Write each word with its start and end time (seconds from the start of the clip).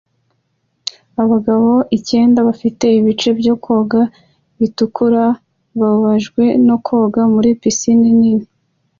Abagabo 1.23 1.69
icyenda 1.97 2.39
bafite 2.47 2.85
ibice 2.99 3.29
byo 3.39 3.53
koga 3.63 4.01
bitukura 4.59 5.23
bahujwe 5.79 6.43
no 6.67 6.75
koga 6.85 7.21
muri 7.33 7.49
pisine 7.61 8.07
nini 8.19 8.47